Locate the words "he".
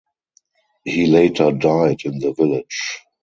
0.83-1.05